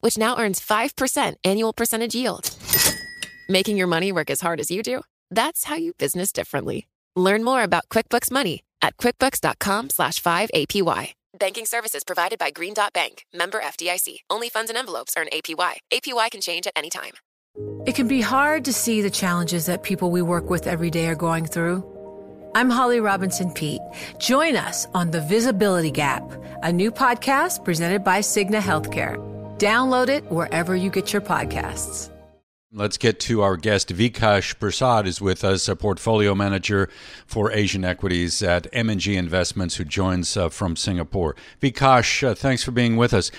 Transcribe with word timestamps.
which 0.00 0.18
now 0.18 0.38
earns 0.38 0.60
5% 0.60 1.36
annual 1.44 1.72
percentage 1.72 2.14
yield. 2.14 2.50
Making 3.48 3.76
your 3.76 3.86
money 3.86 4.12
work 4.12 4.30
as 4.30 4.40
hard 4.40 4.60
as 4.60 4.70
you 4.70 4.82
do? 4.82 5.02
That's 5.30 5.64
how 5.64 5.76
you 5.76 5.92
business 5.94 6.32
differently. 6.32 6.86
Learn 7.16 7.44
more 7.44 7.62
about 7.62 7.88
QuickBooks 7.88 8.30
Money 8.30 8.62
at 8.82 8.96
quickbooks.com 8.96 9.90
slash 9.90 10.22
5APY. 10.22 11.12
Banking 11.38 11.66
services 11.66 12.04
provided 12.04 12.38
by 12.38 12.50
Green 12.50 12.74
Dot 12.74 12.92
Bank, 12.92 13.24
member 13.32 13.60
FDIC. 13.60 14.18
Only 14.28 14.48
funds 14.48 14.70
and 14.70 14.76
envelopes 14.76 15.14
earn 15.16 15.28
APY. 15.32 15.74
APY 15.92 16.30
can 16.30 16.40
change 16.40 16.66
at 16.66 16.72
any 16.76 16.90
time. 16.90 17.12
It 17.86 17.94
can 17.94 18.08
be 18.08 18.20
hard 18.20 18.64
to 18.66 18.72
see 18.72 19.00
the 19.00 19.10
challenges 19.10 19.66
that 19.66 19.82
people 19.82 20.10
we 20.10 20.22
work 20.22 20.50
with 20.50 20.66
every 20.66 20.90
day 20.90 21.06
are 21.08 21.14
going 21.14 21.46
through. 21.46 21.84
I'm 22.54 22.68
Holly 22.68 23.00
Robinson 23.00 23.52
Peete. 23.52 23.80
Join 24.18 24.56
us 24.56 24.86
on 24.92 25.10
The 25.12 25.20
Visibility 25.20 25.90
Gap, 25.90 26.24
a 26.62 26.72
new 26.72 26.90
podcast 26.90 27.64
presented 27.64 28.02
by 28.02 28.20
Cigna 28.20 28.60
Healthcare. 28.60 29.29
Download 29.60 30.08
it 30.08 30.24
wherever 30.30 30.74
you 30.74 30.88
get 30.88 31.12
your 31.12 31.20
podcasts. 31.20 32.08
Let's 32.72 32.96
get 32.96 33.20
to 33.20 33.42
our 33.42 33.56
guest. 33.58 33.88
Vikas 33.88 34.54
Pershad 34.54 35.04
is 35.04 35.20
with 35.20 35.44
us, 35.44 35.68
a 35.68 35.76
portfolio 35.76 36.34
manager 36.34 36.88
for 37.26 37.52
Asian 37.52 37.84
equities 37.84 38.42
at 38.42 38.68
M&G 38.72 39.16
Investments, 39.16 39.74
who 39.74 39.84
joins 39.84 40.34
uh, 40.34 40.48
from 40.48 40.76
Singapore. 40.76 41.36
Vikash, 41.60 42.26
uh, 42.26 42.34
thanks 42.34 42.62
for 42.62 42.70
being 42.70 42.96
with 42.96 43.12
us. 43.12 43.30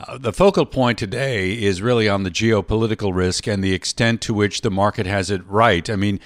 Uh, 0.00 0.18
the 0.18 0.32
focal 0.32 0.66
point 0.66 0.98
today 0.98 1.52
is 1.52 1.80
really 1.80 2.08
on 2.08 2.24
the 2.24 2.30
geopolitical 2.30 3.14
risk 3.14 3.46
and 3.46 3.62
the 3.62 3.74
extent 3.74 4.20
to 4.22 4.34
which 4.34 4.62
the 4.62 4.70
market 4.70 5.06
has 5.06 5.30
it 5.30 5.46
right. 5.46 5.88
I 5.88 5.94
mean, 5.94 6.18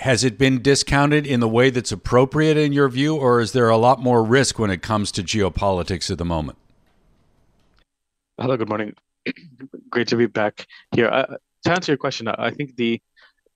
has 0.00 0.24
it 0.24 0.38
been 0.38 0.60
discounted 0.60 1.24
in 1.24 1.38
the 1.40 1.48
way 1.48 1.70
that's 1.70 1.92
appropriate 1.92 2.56
in 2.56 2.72
your 2.72 2.88
view, 2.88 3.16
or 3.16 3.40
is 3.40 3.52
there 3.52 3.68
a 3.68 3.76
lot 3.76 4.00
more 4.00 4.24
risk 4.24 4.58
when 4.58 4.70
it 4.70 4.82
comes 4.82 5.12
to 5.12 5.22
geopolitics 5.22 6.10
at 6.10 6.18
the 6.18 6.24
moment? 6.24 6.58
Hello, 8.42 8.56
good 8.56 8.68
morning. 8.68 8.92
Great 9.90 10.08
to 10.08 10.16
be 10.16 10.26
back 10.26 10.66
here. 10.96 11.06
Uh, 11.06 11.36
to 11.64 11.70
answer 11.70 11.92
your 11.92 11.96
question, 11.96 12.26
I 12.26 12.50
think 12.50 12.74
the 12.74 13.00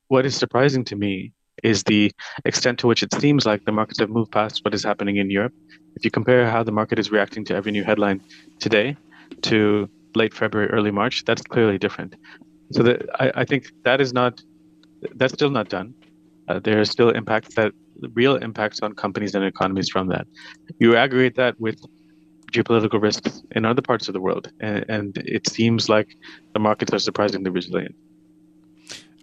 what 0.07 0.25
is 0.25 0.37
surprising 0.37 0.85
to 0.85 0.95
me 0.95 1.33
is 1.65 1.83
the 1.83 2.13
extent 2.45 2.79
to 2.79 2.87
which 2.87 3.03
it 3.03 3.13
seems 3.13 3.45
like 3.45 3.65
the 3.65 3.73
markets 3.73 3.99
have 3.99 4.11
moved 4.11 4.31
past 4.31 4.65
what 4.65 4.75
is 4.75 4.85
happening 4.85 5.17
in 5.17 5.29
Europe. 5.29 5.53
If 5.97 6.05
you 6.05 6.13
compare 6.13 6.49
how 6.49 6.63
the 6.63 6.71
market 6.71 7.01
is 7.01 7.11
reacting 7.11 7.45
to 7.47 7.57
every 7.57 7.73
new 7.73 7.83
headline 7.83 8.23
today 8.61 8.97
to 9.43 9.91
late 10.15 10.33
February, 10.33 10.71
early 10.71 10.93
March, 10.93 11.25
that's 11.25 11.43
clearly 11.43 11.79
different. 11.79 12.15
So 12.71 12.85
that 12.85 13.07
I, 13.19 13.33
I 13.43 13.45
think 13.45 13.65
that 13.83 14.01
is 14.01 14.13
not 14.13 14.41
that's 15.17 15.33
still 15.33 15.51
not 15.51 15.69
done. 15.69 15.95
Uh, 16.47 16.61
there 16.61 16.79
are 16.79 16.85
still 16.85 17.11
impacts 17.11 17.57
that 17.57 17.73
real 18.15 18.37
impacts 18.37 18.79
on 18.79 18.93
companies 18.93 19.35
and 19.35 19.45
economies 19.45 19.89
from 19.89 20.07
that. 20.11 20.29
You 20.79 20.95
aggregate 20.95 21.35
that 21.35 21.59
with 21.59 21.81
geopolitical 22.53 23.01
risks 23.01 23.43
in 23.53 23.65
other 23.65 23.83
parts 23.83 24.09
of 24.09 24.15
the 24.15 24.21
world, 24.21 24.51
and, 24.61 24.85
and 24.89 25.19
it 25.19 25.49
seems 25.49 25.89
like 25.89 26.17
the 26.53 26.59
markets 26.59 26.93
are 26.93 26.99
surprisingly 26.99 27.51
resilient. 27.51 27.95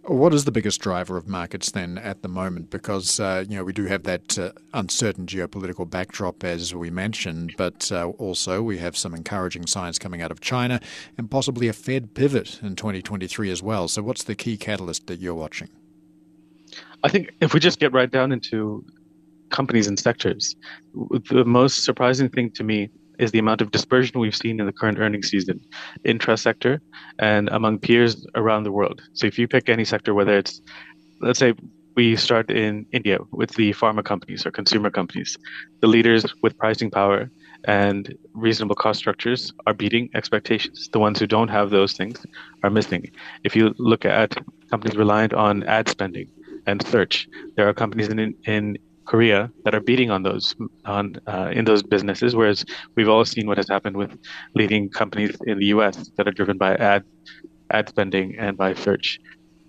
What 0.05 0.33
is 0.33 0.43
the 0.43 0.51
biggest 0.51 0.81
driver 0.81 1.15
of 1.15 1.29
markets 1.29 1.71
then 1.71 1.97
at 1.97 2.23
the 2.23 2.27
moment? 2.27 2.69
Because 2.69 3.21
uh, 3.21 3.45
you 3.47 3.55
know 3.55 3.63
we 3.63 3.71
do 3.71 3.85
have 3.85 4.03
that 4.03 4.37
uh, 4.37 4.51
uncertain 4.73 5.25
geopolitical 5.27 5.89
backdrop, 5.89 6.43
as 6.43 6.75
we 6.75 6.89
mentioned, 6.89 7.53
but 7.57 7.89
uh, 7.89 8.07
also 8.17 8.61
we 8.61 8.79
have 8.79 8.97
some 8.97 9.13
encouraging 9.15 9.65
signs 9.65 9.97
coming 9.97 10.21
out 10.21 10.29
of 10.29 10.41
China 10.41 10.81
and 11.17 11.31
possibly 11.31 11.69
a 11.69 11.73
Fed 11.73 12.15
pivot 12.15 12.59
in 12.61 12.75
2023 12.75 13.49
as 13.49 13.63
well. 13.63 13.87
So, 13.87 14.01
what's 14.01 14.23
the 14.23 14.35
key 14.35 14.57
catalyst 14.57 15.07
that 15.07 15.21
you're 15.21 15.33
watching? 15.33 15.69
I 17.03 17.07
think 17.07 17.31
if 17.39 17.53
we 17.53 17.61
just 17.61 17.79
get 17.79 17.93
right 17.93 18.11
down 18.11 18.33
into 18.33 18.83
companies 19.51 19.87
and 19.87 19.97
sectors, 19.97 20.57
the 20.93 21.45
most 21.45 21.85
surprising 21.85 22.27
thing 22.27 22.51
to 22.51 22.63
me 22.65 22.89
is 23.19 23.31
the 23.31 23.39
amount 23.39 23.61
of 23.61 23.71
dispersion 23.71 24.19
we've 24.19 24.35
seen 24.35 24.59
in 24.59 24.65
the 24.65 24.73
current 24.73 24.99
earnings 24.99 25.29
season 25.29 25.59
intra-sector 26.03 26.81
and 27.19 27.49
among 27.49 27.79
peers 27.79 28.25
around 28.35 28.63
the 28.63 28.71
world. 28.71 29.01
So 29.13 29.27
if 29.27 29.37
you 29.37 29.47
pick 29.47 29.69
any 29.69 29.85
sector, 29.85 30.13
whether 30.13 30.37
it's, 30.37 30.61
let's 31.21 31.39
say, 31.39 31.53
we 31.95 32.15
start 32.15 32.49
in 32.49 32.85
India 32.91 33.19
with 33.31 33.51
the 33.51 33.71
pharma 33.73 34.03
companies 34.03 34.45
or 34.45 34.51
consumer 34.51 34.89
companies, 34.89 35.37
the 35.81 35.87
leaders 35.87 36.25
with 36.41 36.57
pricing 36.57 36.89
power 36.89 37.29
and 37.65 38.15
reasonable 38.33 38.75
cost 38.75 38.99
structures 38.99 39.53
are 39.67 39.73
beating 39.73 40.09
expectations. 40.15 40.89
The 40.91 40.99
ones 40.99 41.19
who 41.19 41.27
don't 41.27 41.49
have 41.49 41.69
those 41.69 41.93
things 41.93 42.25
are 42.63 42.69
missing. 42.69 43.11
If 43.43 43.55
you 43.55 43.73
look 43.77 44.05
at 44.05 44.35
companies 44.69 44.97
reliant 44.97 45.33
on 45.33 45.63
ad 45.63 45.87
spending 45.87 46.29
and 46.65 46.85
search, 46.87 47.27
there 47.55 47.69
are 47.69 47.73
companies 47.73 48.07
in, 48.09 48.35
in 48.45 48.77
Korea 49.05 49.51
that 49.63 49.75
are 49.75 49.79
beating 49.79 50.09
on 50.11 50.23
those 50.23 50.55
on 50.85 51.15
uh, 51.27 51.51
in 51.53 51.65
those 51.65 51.83
businesses, 51.83 52.35
whereas 52.35 52.65
we've 52.95 53.09
all 53.09 53.25
seen 53.25 53.47
what 53.47 53.57
has 53.57 53.67
happened 53.67 53.97
with 53.97 54.17
leading 54.55 54.89
companies 54.89 55.35
in 55.45 55.59
the 55.59 55.67
U.S. 55.67 56.09
that 56.17 56.27
are 56.27 56.31
driven 56.31 56.57
by 56.57 56.75
ad 56.75 57.03
ad 57.71 57.89
spending 57.89 58.37
and 58.37 58.57
by 58.57 58.73
search. 58.73 59.19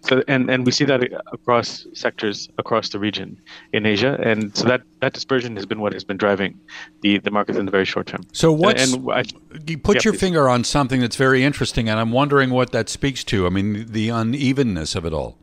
So 0.03 0.23
and 0.29 0.51
and 0.51 0.67
we 0.67 0.73
see 0.73 0.85
that 0.85 1.03
across 1.33 1.87
sectors 1.95 2.49
across 2.59 2.91
the 2.91 2.99
region 2.99 3.41
in 3.73 3.87
Asia, 3.87 4.21
and 4.23 4.55
so 4.55 4.65
that 4.69 4.83
that 5.01 5.15
dispersion 5.15 5.57
has 5.57 5.65
been 5.65 5.81
what 5.81 5.95
has 5.95 6.05
been 6.05 6.19
driving 6.19 6.61
the 7.01 7.19
the 7.19 7.31
markets 7.31 7.59
in 7.59 7.65
the 7.65 7.71
very 7.71 7.87
short 7.87 8.07
term. 8.07 8.23
So 8.33 8.53
what? 8.53 8.79
And, 8.79 8.95
and 8.95 9.11
I, 9.11 9.23
you 9.67 9.79
put 9.79 9.97
yeah, 9.97 10.01
your 10.05 10.13
please. 10.13 10.21
finger 10.21 10.49
on 10.49 10.63
something 10.63 11.01
that's 11.01 11.17
very 11.17 11.43
interesting, 11.43 11.89
and 11.89 11.99
I'm 11.99 12.13
wondering 12.13 12.51
what 12.51 12.71
that 12.73 12.91
speaks 12.91 13.25
to. 13.25 13.47
I 13.47 13.49
mean, 13.49 13.87
the 13.89 14.11
unevenness 14.11 14.95
of 14.95 15.07
it 15.07 15.15
all. 15.15 15.39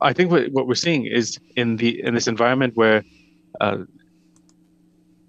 I 0.00 0.12
think 0.12 0.30
what, 0.30 0.52
what 0.52 0.66
we're 0.66 0.74
seeing 0.74 1.06
is 1.06 1.38
in 1.56 1.76
the 1.76 2.02
in 2.02 2.14
this 2.14 2.26
environment 2.26 2.76
where 2.76 3.02
uh, 3.60 3.78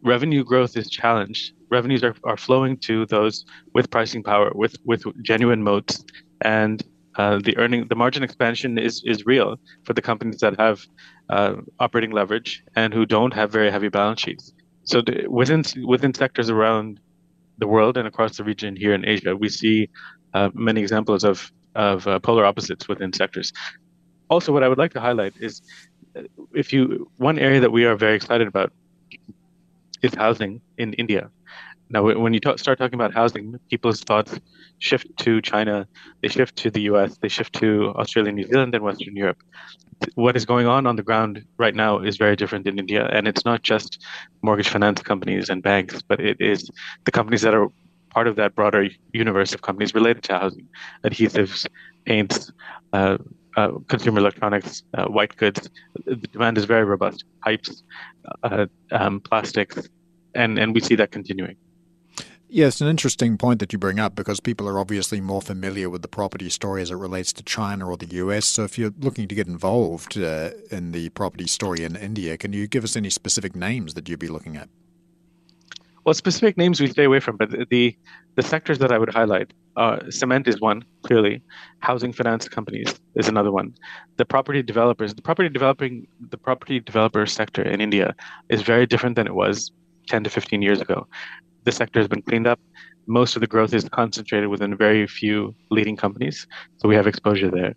revenue 0.03 0.44
growth 0.44 0.78
is 0.78 0.89
challenged, 0.89 1.53
revenues 1.69 2.03
are, 2.03 2.16
are 2.23 2.38
flowing 2.38 2.78
to 2.78 3.05
those 3.05 3.45
with 3.73 3.89
pricing 3.89 4.23
power, 4.23 4.51
with 4.55 4.75
with 4.85 5.03
genuine 5.23 5.63
moats, 5.63 6.03
and 6.41 6.83
uh, 7.16 7.39
the 7.44 7.57
earning 7.57 7.88
the 7.88 7.95
margin 7.95 8.23
expansion 8.23 8.78
is 8.78 9.03
is 9.05 9.25
real 9.25 9.59
for 9.83 9.94
the 9.94 10.01
companies 10.01 10.39
that 10.39 10.59
have 10.59 10.85
uh, 11.29 11.55
operating 11.79 12.11
leverage 12.11 12.63
and 12.75 12.94
who 12.94 13.05
don't 13.05 13.34
have 13.34 13.51
very 13.51 13.72
heavy 13.72 13.89
balance 13.89 14.22
sheets. 14.22 14.53
So 14.84 15.01
the, 15.01 15.28
within 15.28 15.63
within 15.85 16.13
sectors 16.13 16.49
around 16.49 16.99
the 17.57 17.67
world 17.67 17.97
and 17.97 18.07
across 18.07 18.38
the 18.38 18.44
region 18.44 18.75
here 18.75 18.94
in 18.94 19.03
Asia, 19.05 19.35
we 19.35 19.49
see 19.49 19.89
uh, 20.34 20.49
many 20.53 20.81
examples 20.81 21.23
of 21.23 21.51
of 21.75 22.07
uh, 22.07 22.19
polar 22.19 22.45
opposites 22.45 22.88
within 22.88 23.13
sectors 23.13 23.53
also, 24.29 24.51
what 24.51 24.63
I 24.63 24.67
would 24.67 24.77
like 24.77 24.93
to 24.93 24.99
highlight 24.99 25.33
is 25.39 25.61
uh, 26.15 26.23
if 26.53 26.73
you 26.73 27.09
one 27.17 27.39
area 27.39 27.59
that 27.59 27.71
we 27.71 27.85
are 27.85 27.95
very 27.95 28.15
excited 28.15 28.47
about 28.47 28.71
is 30.01 30.13
housing 30.13 30.61
in 30.77 30.93
India. 30.93 31.29
Now, 31.89 32.03
when 32.03 32.33
you 32.33 32.41
talk, 32.41 32.59
start 32.59 32.77
talking 32.77 32.95
about 32.95 33.13
housing, 33.13 33.57
people's 33.69 34.01
thoughts 34.01 34.37
shift 34.79 35.07
to 35.19 35.41
China, 35.41 35.87
they 36.21 36.27
shift 36.27 36.57
to 36.57 36.69
the 36.69 36.81
U.S., 36.81 37.17
they 37.21 37.29
shift 37.29 37.53
to 37.55 37.93
Australia, 37.95 38.31
New 38.33 38.45
Zealand, 38.45 38.75
and 38.75 38.83
Western 38.83 39.16
Europe. 39.16 39.41
What 40.16 40.35
is 40.35 40.45
going 40.45 40.67
on 40.67 40.85
on 40.85 40.97
the 40.97 41.01
ground 41.01 41.43
right 41.57 41.73
now 41.73 41.99
is 41.99 42.17
very 42.17 42.35
different 42.35 42.67
in 42.67 42.77
India, 42.77 43.07
and 43.13 43.25
it's 43.27 43.45
not 43.45 43.63
just 43.63 44.03
mortgage 44.41 44.67
finance 44.67 45.01
companies 45.01 45.49
and 45.49 45.63
banks, 45.63 46.01
but 46.01 46.19
it 46.19 46.37
is 46.41 46.69
the 47.05 47.11
companies 47.11 47.41
that 47.41 47.53
are 47.53 47.69
part 48.09 48.27
of 48.27 48.35
that 48.35 48.53
broader 48.53 48.89
universe 49.13 49.53
of 49.53 49.61
companies 49.61 49.93
related 49.93 50.23
to 50.23 50.37
housing, 50.37 50.67
adhesives, 51.05 51.66
paints, 52.05 52.52
uh, 52.91 53.17
uh, 53.57 53.71
consumer 53.87 54.19
electronics, 54.19 54.83
uh, 54.93 55.05
white 55.05 55.35
goods. 55.35 55.69
The 56.05 56.15
demand 56.15 56.57
is 56.57 56.65
very 56.65 56.85
robust. 56.85 57.25
Pipes, 57.41 57.83
uh, 58.43 58.67
um, 58.91 59.19
plastics, 59.19 59.89
and 60.35 60.57
and 60.57 60.73
we 60.73 60.79
see 60.79 60.95
that 60.95 61.11
continuing. 61.11 61.57
Yes, 62.49 62.79
an 62.79 62.87
interesting 62.87 63.37
point 63.37 63.59
that 63.59 63.73
you 63.73 63.79
bring 63.79 63.99
up 63.99 64.15
because 64.15 64.39
people 64.39 64.69
are 64.69 64.79
obviously 64.79 65.19
more 65.19 65.41
familiar 65.41 65.89
with 65.89 66.01
the 66.01 66.07
property 66.07 66.49
story 66.49 66.81
as 66.81 66.91
it 66.91 66.95
relates 66.95 67.33
to 67.33 67.43
China 67.43 67.89
or 67.89 67.97
the 67.97 68.15
US. 68.23 68.45
So, 68.45 68.63
if 68.63 68.77
you're 68.77 68.93
looking 68.99 69.27
to 69.27 69.35
get 69.35 69.47
involved 69.47 70.17
uh, 70.17 70.51
in 70.71 70.93
the 70.93 71.09
property 71.09 71.47
story 71.47 71.83
in 71.83 71.97
India, 71.97 72.37
can 72.37 72.53
you 72.53 72.67
give 72.67 72.85
us 72.85 72.95
any 72.95 73.09
specific 73.09 73.53
names 73.53 73.95
that 73.95 74.07
you'd 74.07 74.19
be 74.19 74.29
looking 74.29 74.55
at? 74.55 74.69
Well, 76.05 76.13
specific 76.13 76.55
names 76.55 76.79
we 76.79 76.87
stay 76.87 77.03
away 77.03 77.19
from, 77.19 77.35
but 77.35 77.49
the 77.69 77.97
the 78.35 78.43
sectors 78.43 78.77
that 78.79 78.93
I 78.93 78.97
would 78.97 79.13
highlight, 79.13 79.51
uh, 79.78 80.00
cement 80.09 80.47
is 80.47 80.59
one 80.59 80.84
clearly. 81.03 81.41
Housing 81.79 82.12
finance 82.12 82.50
companies 82.50 83.00
is 83.16 83.28
another 83.28 83.52
one. 83.52 83.74
The 84.18 84.26
property 84.26 84.62
developers, 84.64 85.14
the 85.14 85.22
property 85.22 85.50
developing, 85.50 86.08
the 86.29 86.38
property 86.38 86.79
developer 86.79 87.26
sector 87.26 87.62
in 87.62 87.79
India 87.79 88.16
is 88.50 88.62
very 88.64 88.85
different 88.85 89.16
than 89.16 89.28
it 89.28 89.35
was 89.35 89.72
10 90.08 90.24
to 90.24 90.29
15 90.29 90.62
years 90.62 90.82
ago. 90.82 91.08
The 91.64 91.72
sector 91.72 92.00
has 92.00 92.08
been 92.08 92.24
cleaned 92.24 92.47
up. 92.47 92.59
most 93.08 93.38
of 93.38 93.41
the 93.41 93.47
growth 93.47 93.74
is 93.74 93.88
concentrated 93.90 94.50
within 94.50 94.76
very 94.76 95.08
few 95.08 95.56
leading 95.72 95.96
companies. 95.96 96.46
So 96.78 96.90
we 96.90 96.96
have 96.96 97.08
exposure 97.08 97.50
there. 97.50 97.74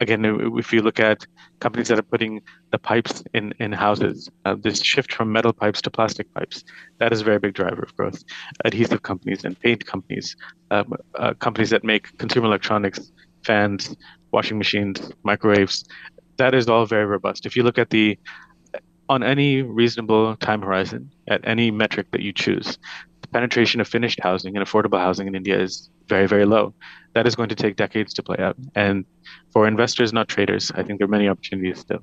Again, 0.00 0.24
if 0.58 0.72
you 0.72 0.82
look 0.82 1.00
at 1.00 1.26
companies 1.60 1.88
that 1.88 1.98
are 1.98 2.02
putting 2.02 2.42
the 2.70 2.78
pipes 2.78 3.24
in, 3.32 3.54
in 3.58 3.72
houses, 3.72 4.28
uh, 4.44 4.54
this 4.60 4.82
shift 4.82 5.12
from 5.12 5.32
metal 5.32 5.52
pipes 5.52 5.80
to 5.82 5.90
plastic 5.90 6.32
pipes, 6.34 6.64
that 6.98 7.12
is 7.12 7.22
a 7.22 7.24
very 7.24 7.38
big 7.38 7.54
driver 7.54 7.82
of 7.82 7.96
growth. 7.96 8.22
Adhesive 8.64 9.02
companies 9.02 9.44
and 9.44 9.58
paint 9.60 9.86
companies, 9.86 10.36
um, 10.70 10.92
uh, 11.14 11.32
companies 11.34 11.70
that 11.70 11.82
make 11.82 12.16
consumer 12.18 12.46
electronics, 12.46 13.12
fans, 13.44 13.96
washing 14.32 14.58
machines, 14.58 15.12
microwaves, 15.22 15.84
that 16.36 16.54
is 16.54 16.68
all 16.68 16.86
very 16.86 17.06
robust. 17.06 17.46
If 17.46 17.56
you 17.56 17.62
look 17.62 17.78
at 17.78 17.90
the 17.90 18.18
on 19.08 19.22
any 19.22 19.62
reasonable 19.62 20.36
time 20.36 20.62
horizon, 20.62 21.10
at 21.28 21.40
any 21.44 21.70
metric 21.70 22.08
that 22.12 22.22
you 22.22 22.32
choose, 22.32 22.78
the 23.22 23.28
penetration 23.28 23.80
of 23.80 23.88
finished 23.88 24.20
housing 24.22 24.56
and 24.56 24.64
affordable 24.64 24.98
housing 24.98 25.26
in 25.26 25.34
India 25.34 25.60
is 25.60 25.88
very, 26.08 26.26
very 26.26 26.44
low. 26.44 26.74
That 27.14 27.26
is 27.26 27.34
going 27.34 27.48
to 27.48 27.54
take 27.54 27.76
decades 27.76 28.14
to 28.14 28.22
play 28.22 28.36
out. 28.38 28.56
And 28.74 29.04
for 29.50 29.66
investors, 29.66 30.12
not 30.12 30.28
traders, 30.28 30.70
I 30.74 30.82
think 30.82 30.98
there 30.98 31.06
are 31.06 31.10
many 31.10 31.28
opportunities 31.28 31.80
still. 31.80 32.00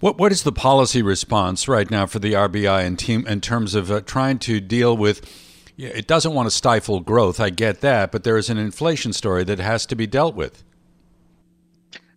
What 0.00 0.18
what 0.18 0.32
is 0.32 0.42
the 0.42 0.52
policy 0.52 1.02
response 1.02 1.68
right 1.68 1.88
now 1.88 2.06
for 2.06 2.18
the 2.18 2.32
RBI 2.32 2.84
in 2.84 2.96
team 2.96 3.26
in 3.26 3.40
terms 3.40 3.74
of 3.74 3.90
uh, 3.90 4.00
trying 4.00 4.38
to 4.40 4.60
deal 4.60 4.96
with? 4.96 5.24
It 5.78 6.06
doesn't 6.06 6.34
want 6.34 6.46
to 6.46 6.50
stifle 6.50 7.00
growth. 7.00 7.40
I 7.40 7.50
get 7.50 7.80
that, 7.80 8.12
but 8.12 8.24
there 8.24 8.36
is 8.36 8.50
an 8.50 8.58
inflation 8.58 9.12
story 9.12 9.42
that 9.44 9.58
has 9.58 9.86
to 9.86 9.96
be 9.96 10.06
dealt 10.06 10.34
with. 10.34 10.64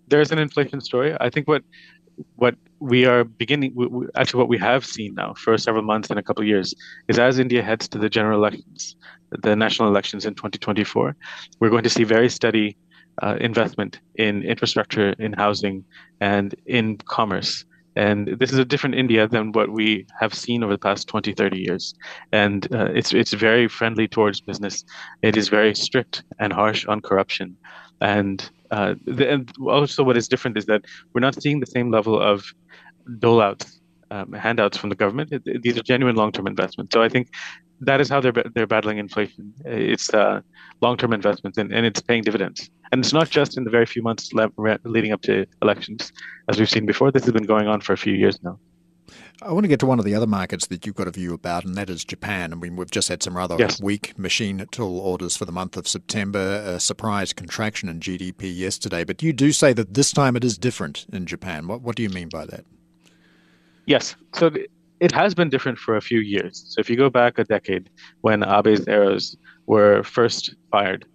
There 0.07 0.21
is 0.21 0.31
an 0.31 0.39
inflation 0.39 0.81
story. 0.81 1.15
I 1.19 1.29
think 1.29 1.47
what 1.47 1.63
what 2.35 2.55
we 2.79 3.05
are 3.05 3.23
beginning, 3.23 3.73
actually, 4.15 4.39
what 4.39 4.49
we 4.49 4.57
have 4.57 4.85
seen 4.85 5.15
now 5.15 5.33
for 5.33 5.57
several 5.57 5.83
months 5.83 6.09
and 6.09 6.19
a 6.19 6.23
couple 6.23 6.41
of 6.41 6.47
years 6.47 6.73
is 7.07 7.19
as 7.19 7.39
India 7.39 7.61
heads 7.61 7.87
to 7.89 7.97
the 7.97 8.09
general 8.09 8.39
elections, 8.39 8.95
the 9.31 9.55
national 9.55 9.87
elections 9.87 10.25
in 10.25 10.35
2024, 10.35 11.15
we're 11.59 11.69
going 11.69 11.83
to 11.83 11.89
see 11.89 12.03
very 12.03 12.29
steady 12.29 12.77
uh, 13.23 13.37
investment 13.39 13.99
in 14.15 14.43
infrastructure, 14.43 15.09
in 15.19 15.33
housing, 15.33 15.83
and 16.19 16.55
in 16.65 16.97
commerce. 16.97 17.65
And 17.95 18.27
this 18.39 18.51
is 18.51 18.57
a 18.57 18.65
different 18.65 18.95
India 18.95 19.25
than 19.25 19.53
what 19.53 19.69
we 19.69 20.05
have 20.19 20.33
seen 20.33 20.63
over 20.63 20.73
the 20.73 20.77
past 20.77 21.07
20, 21.07 21.31
30 21.31 21.57
years. 21.57 21.93
And 22.33 22.67
uh, 22.73 22.89
it's, 22.93 23.13
it's 23.13 23.31
very 23.31 23.69
friendly 23.69 24.07
towards 24.07 24.41
business. 24.41 24.83
It 25.21 25.37
is 25.37 25.47
very 25.47 25.73
strict 25.73 26.23
and 26.39 26.51
harsh 26.51 26.85
on 26.87 26.99
corruption. 26.99 27.55
And 28.01 28.47
uh, 28.71 28.95
the, 29.05 29.29
and 29.31 29.51
also, 29.65 30.03
what 30.03 30.17
is 30.17 30.27
different 30.27 30.57
is 30.57 30.65
that 30.65 30.85
we're 31.13 31.21
not 31.21 31.41
seeing 31.41 31.59
the 31.59 31.65
same 31.65 31.91
level 31.91 32.21
of 32.21 32.45
dole 33.19 33.41
outs, 33.41 33.79
um, 34.11 34.33
handouts 34.33 34.77
from 34.77 34.89
the 34.89 34.95
government. 34.95 35.33
These 35.63 35.77
are 35.77 35.83
genuine 35.83 36.15
long-term 36.15 36.47
investments. 36.47 36.93
So 36.93 37.01
I 37.01 37.09
think 37.09 37.29
that 37.81 37.99
is 38.01 38.09
how 38.09 38.21
they're 38.21 38.33
they're 38.53 38.67
battling 38.67 38.97
inflation. 38.97 39.53
It's 39.65 40.13
uh, 40.13 40.41
long-term 40.81 41.13
investments, 41.13 41.57
and, 41.57 41.73
and 41.73 41.85
it's 41.85 42.01
paying 42.01 42.23
dividends. 42.23 42.69
And 42.91 43.03
it's 43.03 43.13
not 43.13 43.29
just 43.29 43.57
in 43.57 43.63
the 43.63 43.71
very 43.71 43.85
few 43.85 44.01
months 44.01 44.33
le- 44.33 44.51
leading 44.83 45.11
up 45.11 45.21
to 45.23 45.45
elections, 45.61 46.11
as 46.49 46.59
we've 46.59 46.69
seen 46.69 46.85
before. 46.85 47.11
This 47.11 47.25
has 47.25 47.33
been 47.33 47.43
going 47.43 47.67
on 47.67 47.81
for 47.81 47.93
a 47.93 47.97
few 47.97 48.13
years 48.13 48.41
now. 48.43 48.59
I 49.41 49.51
want 49.51 49.65
to 49.65 49.67
get 49.67 49.79
to 49.81 49.85
one 49.85 49.99
of 49.99 50.05
the 50.05 50.15
other 50.15 50.27
markets 50.27 50.67
that 50.67 50.85
you've 50.85 50.95
got 50.95 51.07
a 51.07 51.11
view 51.11 51.33
about, 51.33 51.65
and 51.65 51.75
that 51.75 51.89
is 51.89 52.05
Japan. 52.05 52.53
I 52.53 52.55
mean, 52.55 52.75
we've 52.75 52.89
just 52.89 53.09
had 53.09 53.21
some 53.21 53.35
rather 53.35 53.55
yes. 53.59 53.81
weak 53.81 54.17
machine 54.17 54.65
tool 54.71 54.99
orders 54.99 55.35
for 55.35 55.45
the 55.45 55.51
month 55.51 55.75
of 55.75 55.87
September, 55.87 56.63
a 56.65 56.79
surprise 56.79 57.33
contraction 57.33 57.89
in 57.89 57.99
GDP 57.99 58.55
yesterday. 58.55 59.03
But 59.03 59.21
you 59.21 59.33
do 59.33 59.51
say 59.51 59.73
that 59.73 59.93
this 59.93 60.11
time 60.11 60.35
it 60.35 60.43
is 60.43 60.57
different 60.57 61.05
in 61.11 61.25
Japan. 61.25 61.67
What, 61.67 61.81
what 61.81 61.95
do 61.95 62.03
you 62.03 62.09
mean 62.09 62.29
by 62.29 62.45
that? 62.45 62.65
Yes. 63.85 64.15
So 64.33 64.51
it 64.99 65.11
has 65.11 65.35
been 65.35 65.49
different 65.49 65.77
for 65.77 65.97
a 65.97 66.01
few 66.01 66.19
years. 66.19 66.63
So 66.67 66.79
if 66.79 66.89
you 66.89 66.95
go 66.95 67.09
back 67.09 67.37
a 67.37 67.43
decade 67.43 67.89
when 68.21 68.41
Abe's 68.41 68.87
arrows 68.87 69.35
were 69.65 70.03
first 70.03 70.55
fired, 70.71 71.05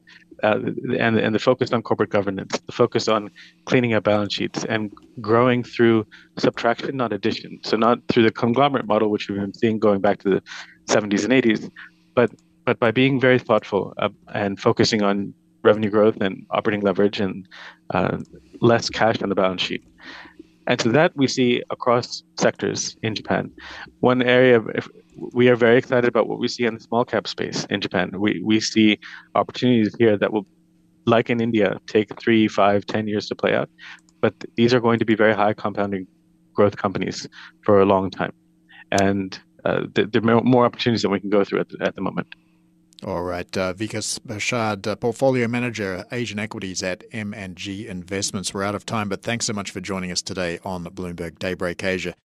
uh, 0.42 0.58
and 0.98 1.18
and 1.18 1.34
the 1.34 1.38
focus 1.38 1.72
on 1.72 1.82
corporate 1.82 2.10
governance, 2.10 2.58
the 2.66 2.72
focus 2.72 3.08
on 3.08 3.30
cleaning 3.64 3.94
up 3.94 4.04
balance 4.04 4.34
sheets 4.34 4.64
and 4.64 4.92
growing 5.20 5.62
through 5.62 6.06
subtraction, 6.38 6.96
not 6.96 7.12
addition. 7.12 7.58
So 7.62 7.76
not 7.76 7.98
through 8.08 8.24
the 8.24 8.32
conglomerate 8.32 8.86
model, 8.86 9.10
which 9.10 9.28
we've 9.28 9.40
been 9.40 9.54
seeing 9.54 9.78
going 9.78 10.00
back 10.00 10.18
to 10.20 10.30
the 10.30 10.42
70s 10.86 11.24
and 11.24 11.32
80s, 11.32 11.70
but 12.14 12.30
but 12.64 12.78
by 12.78 12.90
being 12.90 13.20
very 13.20 13.38
thoughtful 13.38 13.94
uh, 13.98 14.10
and 14.34 14.60
focusing 14.60 15.02
on 15.02 15.34
revenue 15.62 15.90
growth 15.90 16.16
and 16.20 16.46
operating 16.50 16.80
leverage 16.80 17.20
and 17.20 17.46
uh, 17.90 18.18
less 18.60 18.88
cash 18.88 19.20
on 19.22 19.28
the 19.28 19.34
balance 19.34 19.62
sheet. 19.62 19.84
And 20.66 20.80
so 20.80 20.90
that 20.90 21.16
we 21.16 21.26
see 21.26 21.62
across 21.70 22.22
sectors 22.38 22.96
in 23.02 23.14
Japan. 23.14 23.50
One 24.00 24.22
area, 24.22 24.62
we 25.16 25.48
are 25.48 25.56
very 25.56 25.76
excited 25.76 26.08
about 26.08 26.28
what 26.28 26.38
we 26.38 26.48
see 26.48 26.64
in 26.64 26.74
the 26.74 26.80
small 26.80 27.04
cap 27.04 27.26
space 27.26 27.64
in 27.70 27.80
Japan. 27.80 28.10
We, 28.18 28.40
we 28.44 28.60
see 28.60 28.98
opportunities 29.34 29.94
here 29.98 30.16
that 30.16 30.32
will, 30.32 30.46
like 31.06 31.30
in 31.30 31.40
India, 31.40 31.78
take 31.86 32.18
three, 32.20 32.48
five, 32.48 32.86
ten 32.86 33.08
years 33.08 33.28
to 33.28 33.34
play 33.34 33.54
out. 33.54 33.68
But 34.20 34.34
these 34.56 34.74
are 34.74 34.80
going 34.80 34.98
to 34.98 35.04
be 35.04 35.14
very 35.14 35.34
high 35.34 35.54
compounding 35.54 36.06
growth 36.54 36.76
companies 36.76 37.28
for 37.62 37.80
a 37.80 37.86
long 37.86 38.10
time. 38.10 38.32
And 38.90 39.38
uh, 39.64 39.86
there 39.94 40.08
are 40.14 40.40
more 40.42 40.64
opportunities 40.64 41.02
that 41.02 41.10
we 41.10 41.20
can 41.20 41.30
go 41.30 41.44
through 41.44 41.60
at 41.60 41.68
the, 41.68 41.78
at 41.82 41.94
the 41.94 42.02
moment. 42.02 42.34
All 43.02 43.22
right, 43.22 43.56
uh, 43.56 43.72
Vikas 43.72 44.18
Pershad, 44.20 44.86
uh, 44.86 44.94
Portfolio 44.94 45.48
Manager, 45.48 46.04
Asian 46.12 46.38
Equities 46.38 46.82
at 46.82 47.02
M&G 47.12 47.88
Investments. 47.88 48.52
We're 48.52 48.62
out 48.62 48.74
of 48.74 48.84
time, 48.84 49.08
but 49.08 49.22
thanks 49.22 49.46
so 49.46 49.54
much 49.54 49.70
for 49.70 49.80
joining 49.80 50.12
us 50.12 50.20
today 50.20 50.58
on 50.66 50.84
Bloomberg 50.84 51.38
Daybreak 51.38 51.82
Asia. 51.82 52.14